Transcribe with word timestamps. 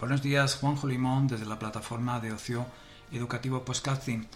Buenos 0.00 0.22
días, 0.22 0.54
Juanjo 0.54 0.86
Limón 0.88 1.28
desde 1.28 1.44
la 1.44 1.58
plataforma 1.58 2.20
de 2.20 2.32
ocio 2.32 2.64
educativo 3.12 3.66
Podcasting. 3.66 4.26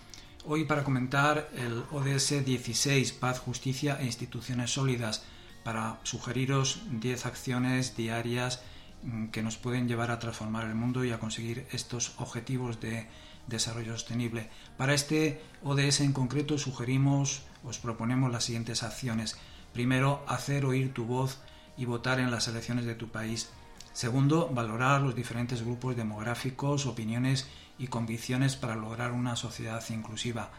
Hoy 0.45 0.67
para 0.67 0.85
comentar 0.85 1.49
el 1.57 1.85
ODS 1.91 2.45
16, 2.45 3.15
Paz, 3.15 3.39
Justicia 3.39 3.97
e 3.99 4.05
Instituciones 4.05 4.73
Sólidas, 4.73 5.23
para 5.65 5.99
sugeriros 6.03 6.83
10 6.91 7.25
acciones 7.25 7.97
diarias 7.97 8.61
mm, 9.05 9.29
que 9.29 9.43
nos 9.43 9.57
pueden 9.57 9.89
llevar 9.89 10.11
a 10.11 10.19
transformar 10.19 10.67
el 10.67 10.75
mundo 10.75 11.03
y 11.03 11.13
a 11.13 11.19
conseguir 11.19 11.67
estos 11.73 12.13
objetivos 12.19 12.79
de 12.83 13.09
desarrollo 13.47 13.93
sostenible. 13.93 14.51
Para 14.77 14.93
este 14.93 15.41
ODS 15.63 16.01
en 16.01 16.13
concreto 16.13 16.59
sugerimos, 16.59 17.41
os 17.65 17.79
proponemos 17.79 18.31
las 18.31 18.45
siguientes 18.45 18.83
acciones. 18.83 19.39
Primero, 19.73 20.27
hacer 20.29 20.67
oír 20.67 20.93
tu 20.93 21.07
voz 21.07 21.39
y 21.79 21.87
votar 21.87 22.21
en 22.21 22.31
las 22.31 22.49
elecciones 22.49 22.85
de 22.85 22.97
tu 22.97 23.09
país. 23.09 23.49
Segundo, 23.95 24.51
valorar 24.53 25.01
los 25.01 25.15
diferentes 25.15 25.63
grupos 25.63 25.97
demográficos, 25.97 26.85
opiniones 26.85 27.47
y 27.79 27.87
convicciones 27.87 28.57
para 28.57 28.75
lograr 28.75 29.13
una 29.13 29.37
sociedad 29.37 29.83
inclusiva. 29.89 30.51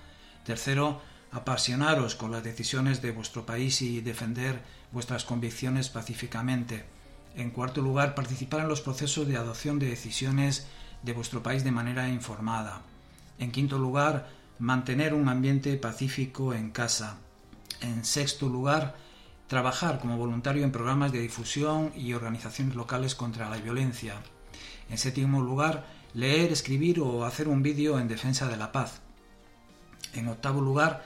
Tercero, 0.45 1.02
apasionaros 1.34 2.16
con 2.16 2.31
las 2.31 2.45
decisiones 2.45 3.02
de 3.02 3.11
vuestro 3.11 3.45
país 3.45 3.81
y 3.81 3.99
defender 3.99 4.61
vuestras 4.94 5.25
convicciones 5.25 5.89
pacíficamente. 5.89 6.85
En 7.35 7.52
cuarto 7.52 7.81
lugar, 7.81 8.16
participar 8.16 8.61
en 8.61 8.70
los 8.70 8.80
procesos 8.80 9.27
de 9.27 9.36
adopción 9.36 9.80
de 9.80 9.89
decisiones 9.89 10.67
de 11.03 11.11
vuestro 11.11 11.44
país 11.44 11.66
de 11.66 11.72
manera 11.72 12.08
informada. 12.08 12.83
En 13.38 13.52
quinto 13.52 13.77
lugar, 13.77 14.30
mantener 14.59 15.13
un 15.13 15.27
ambiente 15.27 15.75
pacífico 15.75 16.53
en 16.53 16.72
casa. 16.72 17.17
En 17.81 18.05
sexto 18.05 18.47
lugar, 18.47 18.95
trabajar 19.48 19.99
como 19.99 20.17
voluntario 20.17 20.63
en 20.63 20.72
programas 20.72 21.12
de 21.12 21.22
difusión 21.22 21.91
y 21.95 22.13
organizaciones 22.13 22.75
locales 22.75 23.16
contra 23.16 23.50
la 23.50 23.58
violencia. 23.58 24.16
En 24.89 24.97
séptimo 24.97 25.42
lugar, 25.42 25.86
leer, 26.14 26.52
escribir 26.52 27.00
o 27.00 27.25
hacer 27.25 27.47
un 27.47 27.61
vídeo 27.61 28.00
en 28.00 28.08
defensa 28.08 28.47
de 28.47 28.58
la 28.58 28.72
paz. 28.72 29.02
En 30.14 30.28
octavo 30.28 30.61
lugar, 30.61 31.03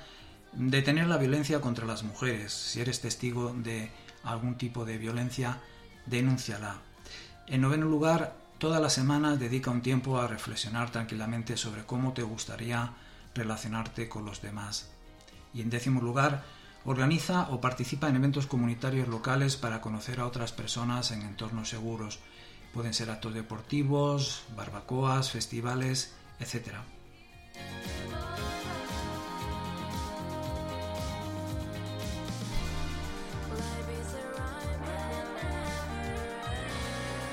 detener 0.53 1.07
la 1.07 1.17
violencia 1.17 1.61
contra 1.61 1.85
las 1.85 2.03
mujeres. 2.03 2.53
Si 2.53 2.79
eres 2.79 3.01
testigo 3.01 3.53
de 3.53 3.91
algún 4.23 4.55
tipo 4.55 4.85
de 4.85 4.97
violencia, 4.97 5.59
denúnciala. 6.05 6.77
En 7.47 7.61
noveno 7.61 7.87
lugar, 7.87 8.35
todas 8.57 8.81
las 8.81 8.93
semanas 8.93 9.39
dedica 9.39 9.71
un 9.71 9.81
tiempo 9.81 10.19
a 10.19 10.27
reflexionar 10.27 10.91
tranquilamente 10.91 11.57
sobre 11.57 11.85
cómo 11.85 12.13
te 12.13 12.23
gustaría 12.23 12.93
relacionarte 13.33 14.07
con 14.09 14.25
los 14.25 14.41
demás. 14.41 14.91
Y 15.53 15.61
en 15.61 15.69
décimo 15.69 16.01
lugar, 16.01 16.43
Organiza 16.85 17.49
o 17.51 17.59
participa 17.59 18.07
en 18.07 18.15
eventos 18.15 18.47
comunitarios 18.47 19.07
locales 19.07 19.57
para 19.57 19.81
conocer 19.81 20.19
a 20.19 20.25
otras 20.25 20.51
personas 20.51 21.11
en 21.11 21.21
entornos 21.21 21.69
seguros. 21.69 22.19
Pueden 22.73 22.93
ser 22.93 23.09
actos 23.09 23.33
deportivos, 23.33 24.43
barbacoas, 24.55 25.31
festivales, 25.31 26.15
etc. 26.39 26.79